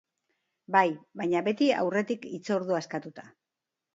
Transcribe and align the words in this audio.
Bai, 0.75 0.87
baina 1.21 1.43
beti 1.49 1.69
aurretik 1.83 2.27
hitzordua 2.37 2.83
eskatuta. 2.87 3.29